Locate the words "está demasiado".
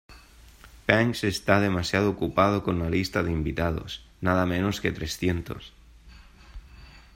1.23-2.09